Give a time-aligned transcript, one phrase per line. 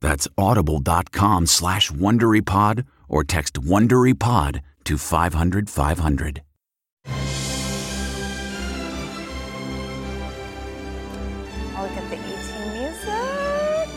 [0.00, 6.42] That's audible.com slash WonderyPod or text WonderyPod to 500 500.
[11.74, 13.88] I'll look at the ET music.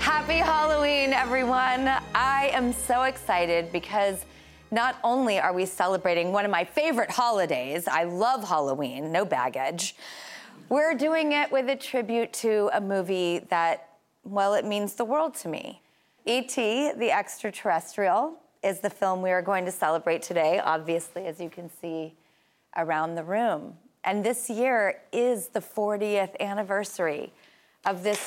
[0.00, 1.88] Happy Halloween, everyone.
[2.14, 4.24] I am so excited because
[4.70, 9.94] not only are we celebrating one of my favorite holidays, I love Halloween, no baggage.
[10.68, 13.90] We're doing it with a tribute to a movie that,
[14.24, 15.80] well, it means the world to me.
[16.24, 18.34] E.T., the extraterrestrial,
[18.64, 22.14] is the film we are going to celebrate today, obviously, as you can see
[22.76, 23.74] around the room.
[24.02, 27.32] And this year is the 40th anniversary
[27.84, 28.18] of this.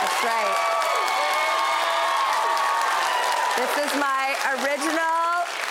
[0.00, 0.64] That's right.
[3.58, 4.34] This is my
[4.64, 5.27] original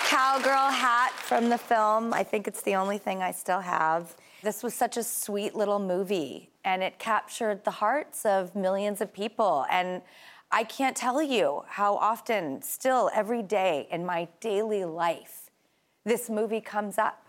[0.07, 2.13] cowgirl hat from the film.
[2.13, 4.15] I think it's the only thing I still have.
[4.41, 9.11] This was such a sweet little movie, and it captured the hearts of millions of
[9.11, 9.65] people.
[9.69, 10.01] And
[10.49, 15.51] I can't tell you how often, still every day in my daily life,
[16.05, 17.25] this movie comes up.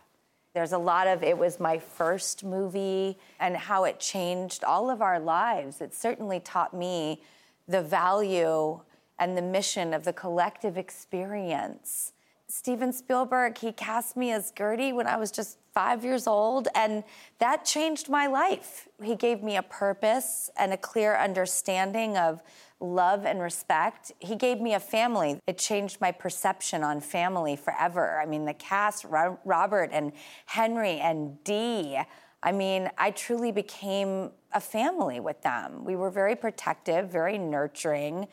[0.54, 5.02] There's a lot of it was my first movie and how it changed all of
[5.02, 5.80] our lives.
[5.80, 7.22] It certainly taught me
[7.66, 8.78] the value
[9.18, 12.12] and the mission of the collective experience.
[12.50, 17.04] Steven Spielberg, he cast me as Gertie when I was just five years old, and
[17.40, 18.88] that changed my life.
[19.02, 22.42] He gave me a purpose and a clear understanding of
[22.80, 24.12] love and respect.
[24.18, 25.38] He gave me a family.
[25.46, 28.18] It changed my perception on family forever.
[28.18, 30.12] I mean, the cast, Robert and
[30.46, 31.98] Henry and Dee,
[32.42, 35.84] I mean, I truly became a family with them.
[35.84, 38.28] We were very protective, very nurturing.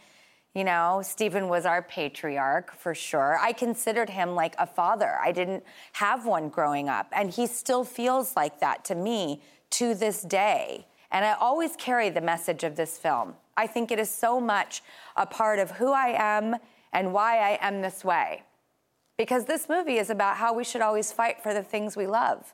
[0.56, 3.38] You know, Steven was our patriarch for sure.
[3.42, 5.18] I considered him like a father.
[5.22, 9.94] I didn't have one growing up, and he still feels like that to me to
[9.94, 10.88] this day.
[11.12, 13.34] And I always carry the message of this film.
[13.58, 14.82] I think it is so much
[15.18, 16.56] a part of who I am
[16.94, 18.44] and why I am this way.
[19.18, 22.54] Because this movie is about how we should always fight for the things we love.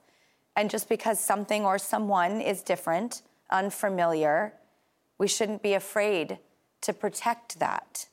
[0.56, 4.54] And just because something or someone is different, unfamiliar,
[5.20, 6.40] we shouldn't be afraid
[6.82, 8.08] to protect that.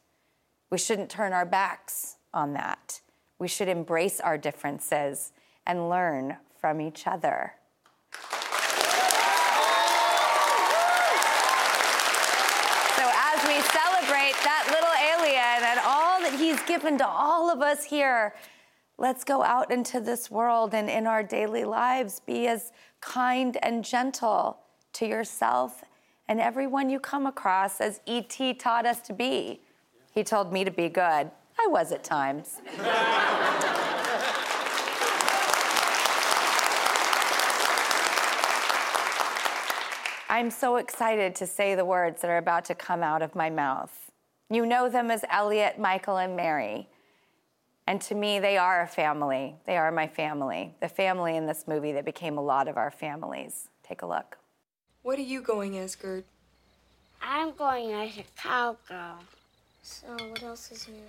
[0.71, 3.01] We shouldn't turn our backs on that.
[3.39, 5.33] We should embrace our differences
[5.67, 7.55] and learn from each other.
[12.97, 17.63] So, as we celebrate that little alien and all that he's given to all of
[17.63, 18.35] us here,
[18.99, 23.85] let's go out into this world and in our daily lives be as kind and
[23.85, 24.59] gentle
[24.95, 25.85] to yourself
[26.29, 28.55] and everyone you come across as E.T.
[28.55, 29.61] taught us to be.
[30.13, 31.31] He told me to be good.
[31.61, 32.61] I was at times.
[40.31, 43.49] I'm so excited to say the words that are about to come out of my
[43.49, 44.11] mouth.
[44.51, 46.89] You know them as Elliot, Michael, and Mary.
[47.87, 49.57] And to me, they are a family.
[49.65, 50.75] They are my family.
[50.81, 53.69] The family in this movie that became a lot of our families.
[53.83, 54.38] Take a look.
[55.09, 56.27] What are you going as, Gert?
[57.23, 59.21] I'm going as a cowgirl.
[59.83, 61.09] So, what else is new?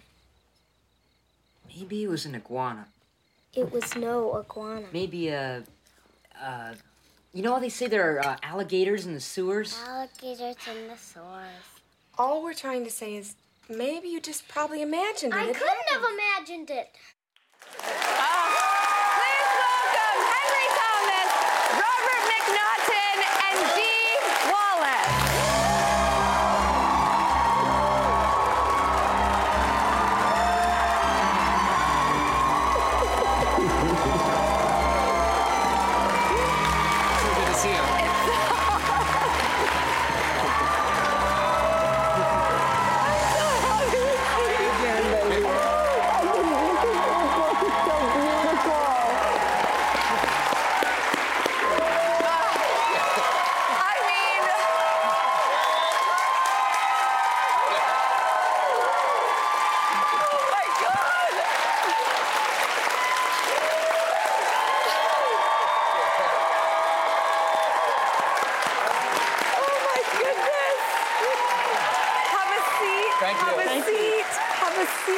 [1.68, 2.88] Maybe it was an iguana.
[3.54, 4.88] It was no iguana.
[4.94, 5.64] Maybe a.
[6.42, 6.76] Uh,
[7.34, 9.78] you know how they say there are uh, alligators in the sewers?
[9.86, 11.66] Alligators in the sewers.
[12.18, 13.36] All we're trying to say is
[13.68, 15.40] maybe you just probably imagined it.
[15.40, 16.96] I couldn't have imagined it.
[17.78, 18.69] Please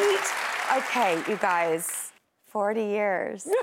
[0.02, 0.84] Have a seat.
[0.90, 2.12] Okay, you guys,
[2.48, 3.48] 40 years.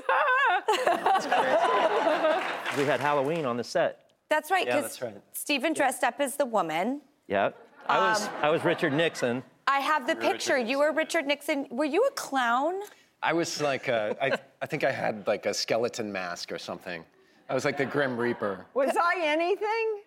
[2.77, 4.11] We had Halloween on the set.
[4.29, 5.21] That's right, Yeah, because that's right.
[5.33, 7.01] Steven dressed up as the woman.
[7.27, 7.49] Yeah.
[7.87, 9.43] I was Um, I was Richard Nixon.
[9.67, 10.57] I have the picture.
[10.57, 11.67] You were Richard Nixon.
[11.71, 12.75] Were you a clown?
[13.21, 17.03] I was like, a, I, I think I had like a skeleton mask or something.
[17.49, 18.65] I was like the Grim Reaper.
[18.75, 20.01] Was I anything?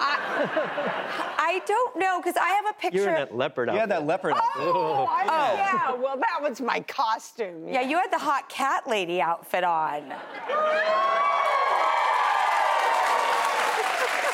[0.00, 2.98] I I don't know, because I have a picture.
[2.98, 3.88] You were in that leopard Yeah, outfit.
[3.90, 4.34] that leopard.
[4.36, 5.28] Oh, I, oh.
[5.28, 5.54] Oh.
[5.56, 5.92] yeah.
[5.94, 7.66] Well, that was my costume.
[7.68, 10.12] Yeah, you had the hot cat lady outfit on.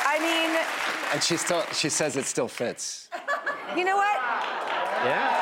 [0.07, 0.55] I mean,
[1.13, 3.09] And she still, she says it still fits.
[3.75, 4.15] you know what?
[5.03, 5.34] Yeah.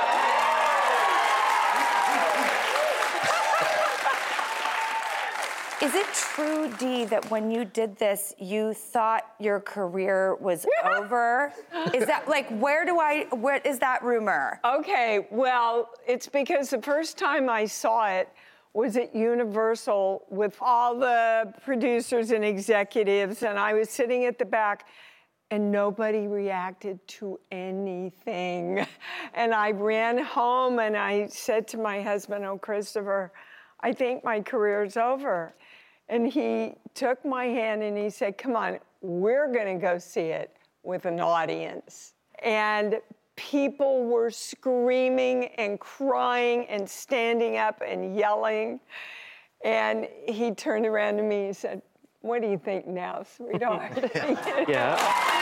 [5.83, 11.51] Is it true, Dee, that when you did this, you thought your career was over?
[11.93, 13.27] Is that like where do I?
[13.31, 14.61] What is that rumor?
[14.63, 18.29] Okay, well, it's because the first time I saw it
[18.73, 24.45] was at Universal with all the producers and executives, and I was sitting at the
[24.45, 24.87] back,
[25.51, 28.87] and nobody reacted to anything.
[29.35, 33.31] And I ran home and I said to my husband, Oh, Christopher,
[33.81, 35.55] I think my career's over.
[36.09, 40.55] And he took my hand and he said, Come on, we're gonna go see it
[40.83, 42.13] with an audience.
[42.43, 42.99] And
[43.35, 48.79] people were screaming and crying and standing up and yelling.
[49.63, 51.81] And he turned around to me and said,
[52.21, 53.91] What do you think now, sweetheart?
[54.67, 55.33] Yeah.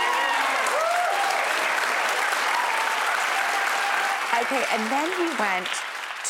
[4.41, 5.67] Okay, and then he went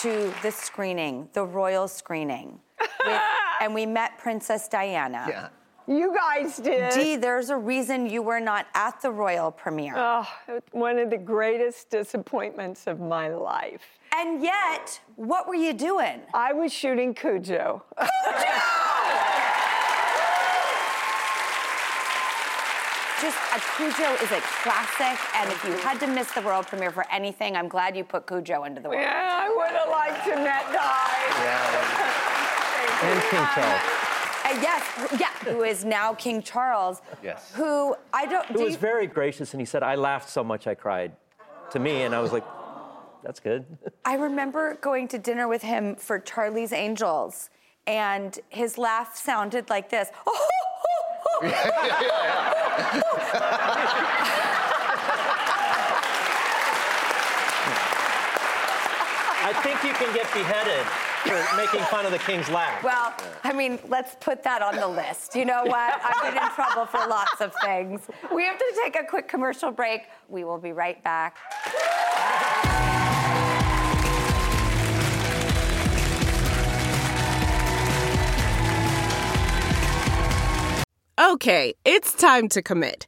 [0.02, 2.71] to the screening, the royal screening, with,
[3.62, 5.26] and we met Princess Diana.
[5.30, 5.48] Yeah.
[5.88, 6.92] you guys did.
[6.94, 9.94] Dee, there's a reason you were not at the royal premiere.
[9.96, 10.28] Oh,
[10.72, 13.84] one of the greatest disappointments of my life.
[14.18, 16.22] and yet, what were you doing?
[16.34, 17.84] I was shooting Cujo.
[17.98, 18.48] Cujo!
[23.22, 26.90] Just a Cujo is a classic, and if you had to miss the world premiere
[26.90, 29.02] for anything, I'm glad you put Cujo into the world.
[29.04, 31.21] Yeah, I would have liked to met Di.
[33.04, 33.82] And King Charles.
[34.44, 37.02] Uh, yes, yeah, who is now King Charles.
[37.24, 37.52] Yes.
[37.56, 38.46] Who I don't.
[38.48, 41.14] Who do was you- very gracious and he said, I laughed so much I cried
[41.72, 42.04] to me.
[42.04, 42.44] And I was like,
[43.24, 43.66] that's good.
[44.06, 47.50] I remember going to dinner with him for Charlie's Angels,
[47.88, 50.10] and his laugh sounded like this.
[59.44, 60.86] I think you can get beheaded
[61.24, 62.84] for making fun of the king's laugh.
[62.84, 63.14] Well,
[63.44, 65.36] I mean, let's put that on the list.
[65.36, 66.02] You know what?
[66.04, 68.02] I've been in trouble for lots of things.
[68.34, 70.04] We have to take a quick commercial break.
[70.30, 71.38] We will be right back.
[81.20, 83.08] Okay, it's time to commit.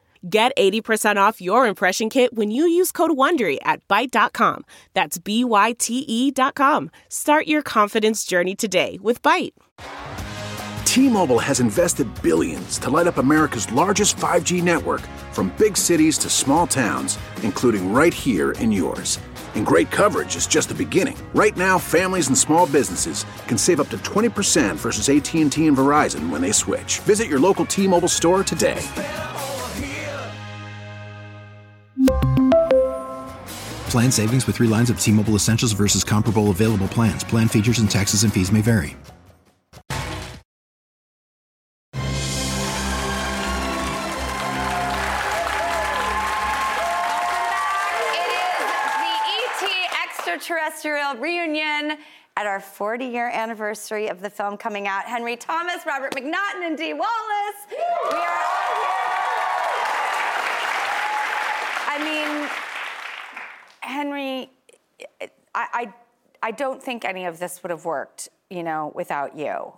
[0.29, 4.63] Get 80% off your impression kit when you use code WONDERY at Byte.com.
[4.93, 6.91] That's B-Y-T-E dot com.
[7.09, 9.53] Start your confidence journey today with Byte.
[10.85, 15.01] T-Mobile has invested billions to light up America's largest 5G network
[15.31, 19.17] from big cities to small towns, including right here in yours.
[19.55, 21.17] And great coverage is just the beginning.
[21.33, 26.29] Right now, families and small businesses can save up to 20% versus AT&T and Verizon
[26.29, 26.99] when they switch.
[26.99, 28.85] Visit your local T-Mobile store today.
[33.91, 37.25] Plan savings with three lines of T Mobile Essentials versus comparable available plans.
[37.25, 38.95] Plan features and taxes and fees may vary.
[48.13, 51.97] It is the ET extraterrestrial reunion
[52.37, 55.03] at our 40 year anniversary of the film coming out.
[55.03, 57.67] Henry Thomas, Robert MacNaughton, and Dee Wallace.
[57.69, 59.01] We are all here.
[61.89, 62.49] I mean,
[63.81, 64.49] Henry,
[65.19, 65.93] I, I,
[66.41, 69.73] I don't think any of this would have worked, you know, without you.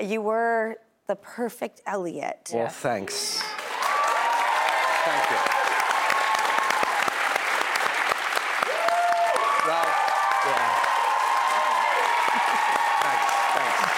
[0.00, 0.76] You were
[1.06, 2.50] the perfect Elliot.
[2.54, 3.42] Well, thanks.
[5.04, 5.36] Thank you.
[13.54, 13.90] Thanks.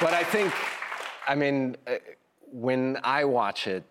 [0.00, 0.54] But I think,
[1.26, 1.96] I mean, uh,
[2.52, 3.82] when I watch it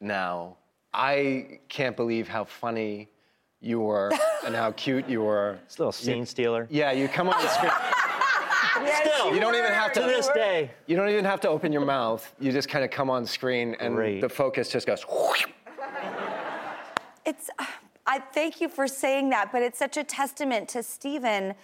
[0.00, 0.56] now,
[0.94, 3.08] I can't believe how funny
[3.60, 4.12] you were
[4.46, 5.58] and how cute you were.
[5.64, 6.68] It's a little scene stealer.
[6.70, 7.72] Yeah, you come on the screen.
[9.00, 10.00] Still, You don't even have to.
[10.00, 10.70] to this day.
[10.86, 12.34] You don't even have to open your mouth.
[12.40, 14.20] You just kind of come on screen, and Great.
[14.20, 15.04] the focus just goes.
[17.26, 17.64] It's, uh,
[18.06, 21.54] I thank you for saying that, but it's such a testament to Steven,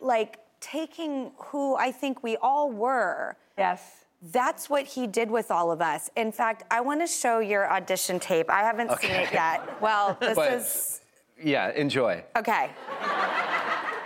[0.00, 3.36] like taking who I think we all were.
[3.58, 4.03] Yes.
[4.32, 6.08] That's what he did with all of us.
[6.16, 8.48] In fact, I want to show your audition tape.
[8.48, 9.80] I haven't seen it yet.
[9.82, 11.00] Well, this But- is
[11.42, 12.24] Yeah, enjoy.
[12.36, 12.70] okay.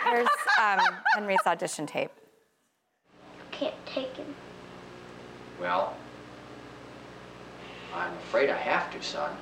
[0.04, 0.26] Here's
[0.60, 0.80] um,
[1.14, 2.10] Henry's audition tape.
[3.52, 4.34] Can't take him.
[5.60, 5.94] Well,
[7.94, 9.36] I'm afraid I have to, son.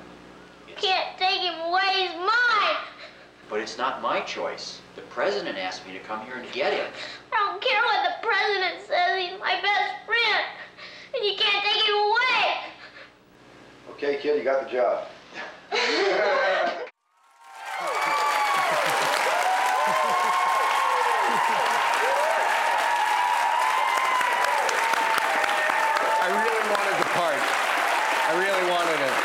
[0.75, 1.81] Can't take him away.
[2.07, 2.77] He's mine.
[3.49, 4.79] But it's not my choice.
[4.95, 6.85] The president asked me to come here and get him.
[7.31, 9.17] I don't care what the president says.
[9.29, 10.45] He's my best friend.
[11.17, 12.43] And you can't take him away.
[13.93, 15.07] Okay, kid, you got the job.
[26.21, 27.41] I really wanted the part.
[28.27, 29.15] I really wanted it.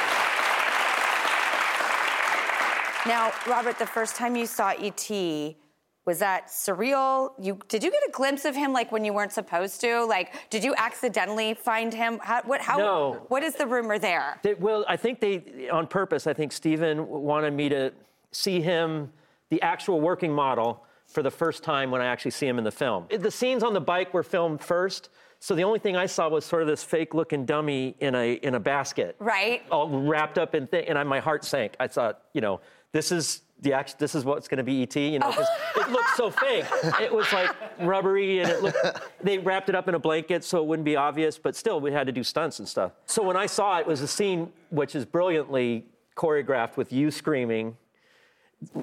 [3.07, 5.57] Now, Robert, the first time you saw E.T.,
[6.05, 7.33] was that surreal?
[7.39, 10.05] You did you get a glimpse of him like when you weren't supposed to?
[10.05, 12.19] Like, did you accidentally find him?
[12.23, 12.61] How, what?
[12.61, 12.79] How?
[12.79, 13.25] No.
[13.29, 14.39] What is the rumor there?
[14.43, 17.93] They, well, I think they, on purpose, I think Steven wanted me to
[18.33, 19.13] see him,
[19.51, 22.73] the actual working model, for the first time when I actually see him in the
[22.73, 23.07] film.
[23.17, 26.45] The scenes on the bike were filmed first, so the only thing I saw was
[26.45, 29.63] sort of this fake-looking dummy in a in a basket, Right.
[29.71, 31.77] all wrapped up in thing, and I, my heart sank.
[31.79, 32.61] I thought, you know,
[32.93, 35.89] this is the act, this is what's going to be ET, you know, because it
[35.91, 36.67] looked so fake.
[37.01, 37.51] It was like
[37.81, 38.77] rubbery, and it looked.
[39.23, 41.93] They wrapped it up in a blanket so it wouldn't be obvious, but still, we
[41.93, 42.93] had to do stunts and stuff.
[43.07, 47.11] So when I saw it, it was a scene which is brilliantly choreographed with you
[47.11, 47.77] screaming.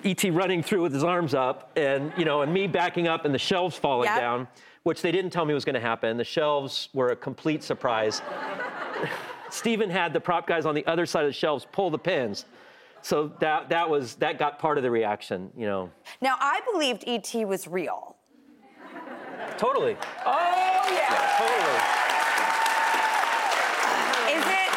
[0.03, 3.33] ET running through with his arms up, and you know, and me backing up, and
[3.33, 4.17] the shelves falling Yep.
[4.17, 4.47] down,
[4.83, 6.17] which they didn't tell me was going to happen.
[6.17, 8.21] The shelves were a complete surprise.
[9.49, 12.45] Steven had the prop guys on the other side of the shelves pull the pins,
[13.01, 15.51] so that that was that got part of the reaction.
[15.55, 15.89] You know,
[16.21, 17.45] Now, I believed E.T.
[17.45, 18.15] was real.
[19.57, 21.35] totally, Oh, yeah.
[21.37, 21.79] totally.
[24.35, 24.71] Is it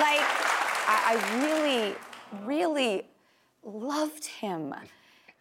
[0.00, 0.24] like
[0.86, 1.94] I, I really,
[2.44, 3.02] really
[3.64, 4.74] loved him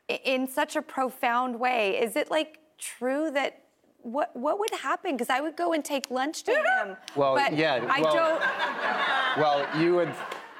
[0.09, 1.97] in such a profound way?
[1.99, 3.61] Is it like true that
[4.03, 5.13] what what would happen?
[5.15, 6.51] Because I would go and take lunch to
[6.81, 6.97] him.
[7.15, 8.41] Well, but yeah, I well- don't.
[9.41, 10.13] Well, you would.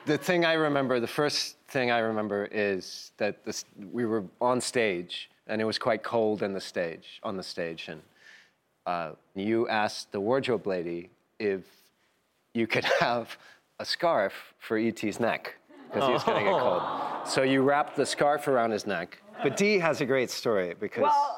[0.08, 4.62] The thing I remember, the first thing I remember is that this, we were on
[4.62, 8.02] stage, and it was quite cold in the stage, on the stage, and
[8.86, 11.10] uh, you asked the wardrobe lady
[11.40, 11.64] if
[12.54, 13.38] you could have
[13.80, 15.56] a scarf for E.T.'s neck
[15.88, 16.82] because he was going to get cold.
[17.28, 19.22] So you wrapped the scarf around his neck.
[19.44, 21.04] But Dee has a great story because.
[21.04, 21.38] Well,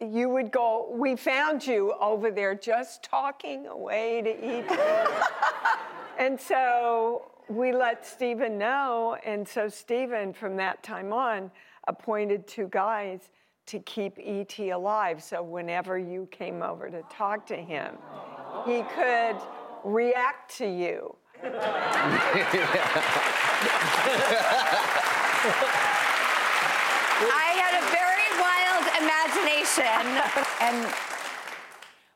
[0.00, 4.76] you would go, we found you over there just talking away to E.T.
[6.18, 9.16] and so we let Steven know.
[9.24, 11.50] And so Steven, from that time on,
[11.88, 13.30] appointed two guys
[13.66, 14.70] to keep E.T.
[14.70, 15.22] alive.
[15.22, 17.96] So whenever you came over to talk to him,
[18.66, 19.36] he could
[19.84, 21.16] react to you.
[27.26, 30.04] I had a very wild imagination,
[30.60, 30.94] and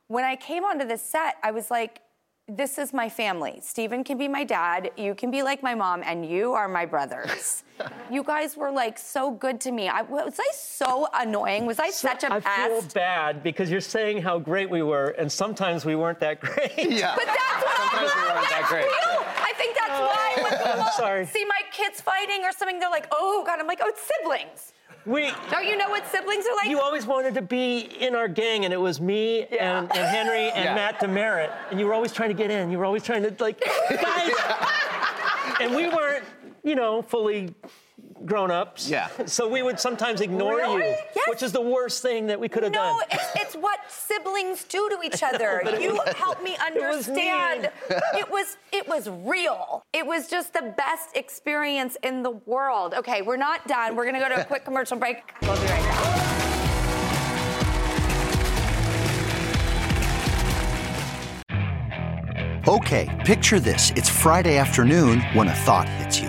[0.09, 2.01] when I came onto the set, I was like,
[2.49, 3.59] this is my family.
[3.63, 6.87] Steven can be my dad, you can be like my mom, and you are my
[6.87, 7.63] brothers.
[8.11, 9.89] you guys were like so good to me.
[9.89, 11.67] I, was I so annoying?
[11.67, 15.31] Was I such a I feel bad because you're saying how great we were, and
[15.31, 16.73] sometimes we weren't that great.
[16.77, 17.15] Yeah.
[17.15, 18.85] But that's what Sometimes we weren't that great.
[18.85, 19.27] real.
[19.39, 21.27] I think that's why when people sorry.
[21.27, 24.73] see my kids fighting or something, they're like, oh God, I'm like, oh, it's siblings.
[25.09, 26.69] We, Don't you know what siblings are like?
[26.69, 30.51] you always wanted to be in our gang, and it was me and, and Henry
[30.51, 30.75] and Yeah.
[30.75, 32.71] Matt Demerit, and you were always trying to get in.
[32.71, 33.59] You were always trying to like,
[33.91, 34.33] guys.
[35.61, 36.25] and we weren't,
[36.63, 37.55] you know, fully
[38.27, 38.89] grown ups.
[38.89, 39.09] Yeah.
[39.27, 40.75] So we would sometimes ignore Really?
[40.89, 41.29] you, Yes.
[41.29, 43.07] which is the worst thing that we could have no, done.
[43.11, 45.61] it's, it's what siblings do to each other.
[45.65, 47.71] but you was- helped me was understand.
[48.15, 49.85] it was it was real.
[49.93, 52.95] It was just the best experience in the world.
[52.95, 53.97] Okay, we're not done.
[53.97, 55.19] We're gonna go to a quick commercial break.
[55.43, 56.25] We'll be right back.
[62.67, 63.93] Okay, picture this.
[63.97, 66.29] It's Friday afternoon when a thought hits you.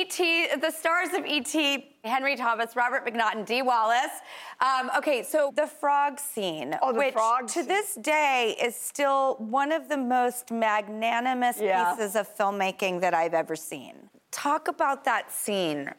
[0.00, 4.12] ET, the stars of ET, Henry Thomas, Robert MacNaughton, Dee Wallace.
[4.60, 9.36] Um, okay, so the frog scene, Oh, the which frog to this day is still
[9.38, 11.94] one of the most magnanimous Yeah.
[11.94, 14.08] pieces of filmmaking that I've ever seen.
[14.30, 15.90] Talk about that scene.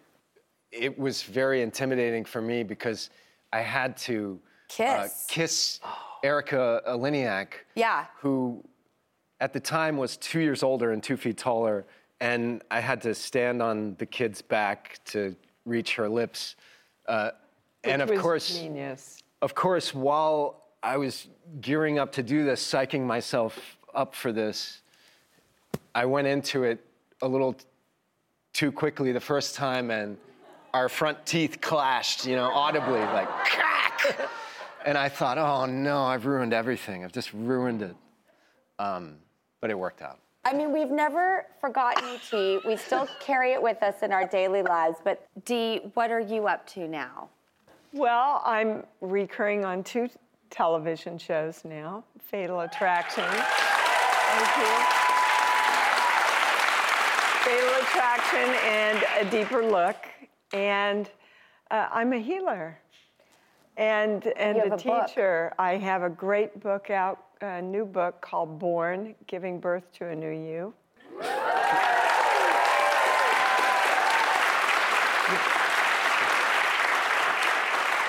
[0.72, 3.10] it was very intimidating for me because
[3.52, 5.26] I had to uh, Kiss.
[5.28, 5.80] kiss
[6.24, 8.06] Erika Eleniak, Yeah.
[8.20, 8.64] who
[9.40, 11.88] at the time was two years older and two feet taller,
[12.22, 16.56] and I had to stand on the kid's back to reach her lips.
[17.08, 17.32] Uh,
[17.84, 19.24] and of course, genius.
[19.42, 21.28] of course, while I was
[21.62, 24.82] gearing up to do this, psyching myself up for this,
[25.96, 26.86] I went into it
[27.22, 27.66] a little t-
[28.54, 30.18] too quickly the first time, and
[30.74, 34.30] our front teeth clashed, you know, audibly, like crack.
[34.86, 37.04] And I thought, oh no, I've ruined everything.
[37.04, 37.96] I've just ruined it.
[38.78, 39.18] Um,
[39.62, 40.20] but it worked out.
[40.50, 42.66] I mean, we've never forgotten ET.
[42.66, 44.98] We still carry it with us in our daily lives.
[45.04, 47.30] But Dee, what are you up to now?
[47.94, 50.10] Well, I'm recurring on two
[50.50, 53.26] television shows now Fatal Attraction.
[53.30, 54.74] Thank you.
[57.46, 59.98] Fatal Attraction and A Deeper Look.
[60.52, 61.12] And
[61.70, 62.80] uh, I'm a healer.
[63.78, 64.80] And, and a a book.
[64.80, 65.54] teacher.
[65.60, 70.16] I have a great book out, a new book called Born Giving Birth to a
[70.16, 70.74] New You.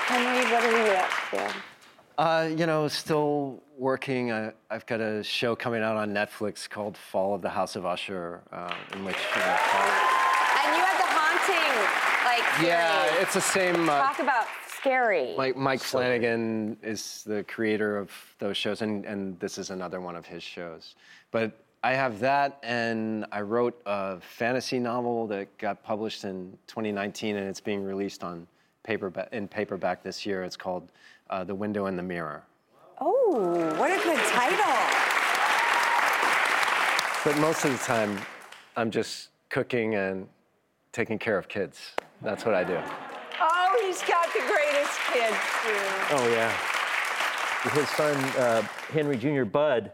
[0.07, 1.53] Henry, what are you up to?
[2.21, 4.31] Uh, you know, still working.
[4.31, 7.85] I, I've got a show coming out on Netflix called Fall of the House of
[7.85, 9.15] Usher, uh, in which.
[9.15, 13.21] You know, And you had the haunting, like, yeah, series.
[13.23, 13.89] it's the same.
[13.89, 14.45] Uh, Talk about
[14.81, 15.35] scary.
[15.37, 20.15] Mike, Mike Flanagan is the creator of those shows, and, and this is another one
[20.15, 20.95] of his shows.
[21.29, 27.35] But I have that, and I wrote a fantasy novel that got published in 2019,
[27.35, 28.47] and it's being released on
[28.83, 30.43] paperback in paperback this year.
[30.43, 30.91] It's called
[31.29, 32.43] uh, The Window in the Mirror.
[32.99, 34.77] Oh, what a good title.
[37.23, 38.19] But most of the time,
[38.75, 40.27] I'm just cooking and
[40.91, 41.91] taking care of kids.
[42.23, 42.79] That's what I do.
[43.73, 46.15] Oh, he's got the greatest kids, too.
[46.15, 47.71] Oh yeah.
[47.73, 49.43] His son uh, Henry Jr.
[49.45, 49.91] Bud,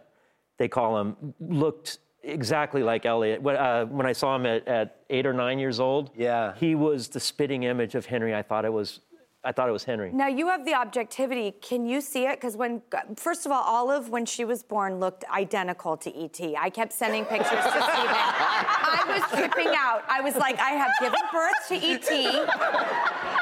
[0.57, 3.41] they call him, looked exactly like Elliot.
[3.41, 6.53] When, uh, when I saw him at, at eight or nine years old, Yeah.
[6.55, 8.33] he was the spitting image of Henry.
[8.33, 9.01] I thought it was
[9.43, 10.11] I thought it was Henry.
[10.11, 11.51] Now you have the objectivity.
[11.61, 12.33] Can you see it?
[12.35, 12.81] Because when,
[13.15, 16.41] first of all, Olive, when she was born, looked identical to ET.
[16.59, 17.85] I kept sending pictures to Steven.
[17.85, 20.03] I was tripping out.
[20.09, 23.36] I was like, I have given birth to ET.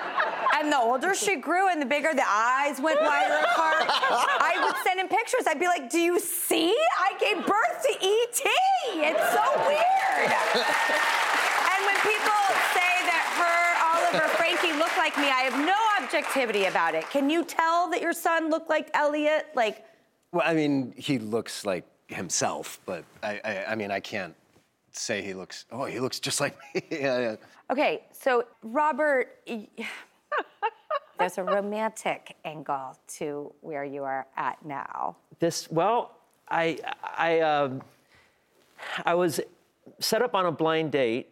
[0.58, 4.76] And the older she grew and the bigger the eyes went wider apart, I would
[4.84, 5.44] send him pictures.
[5.48, 6.76] I'd be like, Do you see?
[7.00, 8.42] I gave birth to ET.
[8.88, 10.32] It's so weird.
[10.32, 12.42] and when people
[12.74, 17.10] say that her, Oliver, Frankie look like me, I have no objectivity about it.
[17.10, 19.48] Can you tell that your son looked like Elliot?
[19.56, 19.86] Like,
[20.32, 24.36] Well, I mean, he looks like himself, but I, I, I mean, I can't
[24.92, 25.66] say he looks.
[25.72, 26.82] Oh, he looks just like me.
[26.92, 27.36] yeah, yeah.
[27.70, 29.68] okay, so Robert, y-
[31.20, 35.16] there's a romantic angle to where you are at now.
[35.40, 36.18] This well,
[36.50, 36.78] I
[37.18, 37.82] I um,
[39.06, 39.40] I was
[40.00, 41.32] set up on a blind date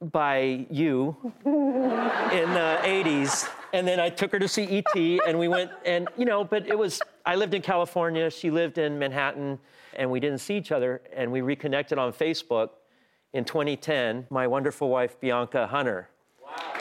[0.00, 5.48] by you in the 80s and then I took her to see ET and we
[5.48, 9.58] went and you know but it was I lived in California she lived in Manhattan
[9.96, 12.70] and we didn't see each other and we reconnected on Facebook
[13.32, 16.08] in 2010 my wonderful wife Bianca Hunter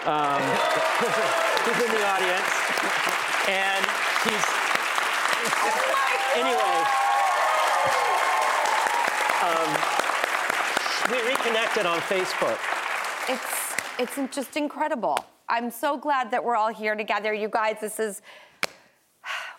[0.08, 0.42] um,
[1.68, 2.52] who's in the audience
[3.48, 3.84] and
[4.24, 4.46] she's
[6.36, 6.76] anyway
[9.44, 9.70] um,
[11.12, 12.58] we reconnected on Facebook
[13.30, 13.58] It's
[14.00, 15.26] it's just incredible.
[15.50, 17.78] I'm so glad that we're all here together, you guys.
[17.82, 18.22] This is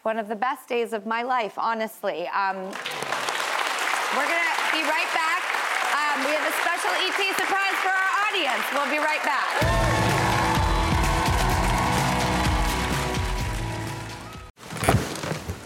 [0.02, 2.28] one of the best days of my life, honestly.
[2.28, 2.56] Um,
[4.14, 5.42] we're gonna be right back.
[5.92, 8.64] Um, we have a special ET surprise for our audience.
[8.72, 9.87] We'll be right back.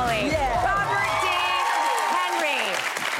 [0.00, 0.30] Family.
[0.64, 1.28] Robert D.
[2.08, 2.64] Henry.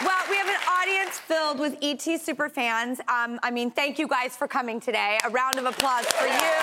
[0.07, 3.01] Well, we have an audience filled with ET superfans.
[3.01, 5.19] Um, I mean, thank you guys for coming today.
[5.27, 6.57] A round of applause for you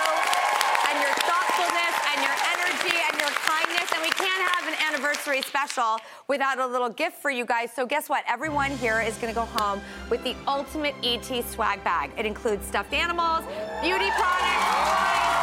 [0.90, 3.92] and your thoughtfulness and your energy and your kindness.
[3.94, 7.70] And we can't have an anniversary special without a little gift for you guys.
[7.72, 8.24] So guess what?
[8.26, 12.10] Everyone here is going to go home with the ultimate ET swag bag.
[12.18, 13.44] It includes stuffed animals,
[13.82, 15.37] beauty products,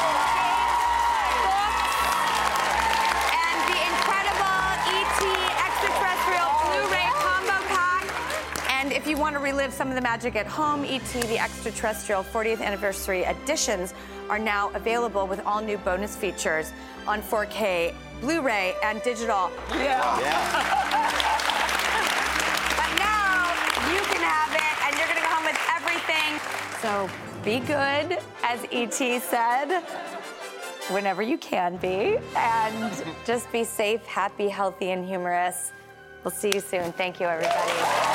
[9.15, 13.23] you want to relive some of the magic at home, ET the extraterrestrial 40th anniversary
[13.23, 13.93] editions
[14.30, 16.73] are now available with all new bonus features
[17.08, 19.51] on 4K, Blu-ray, and digital.
[19.69, 20.17] Yeah.
[22.75, 23.54] but now
[23.89, 26.41] you can have it, and you're gonna go home with everything.
[26.82, 27.10] So
[27.45, 29.82] be good, as ET said
[30.93, 32.17] whenever you can be.
[32.36, 35.71] And just be safe, happy, healthy, and humorous.
[36.23, 36.91] We'll see you soon.
[36.91, 38.14] Thank you, everybody.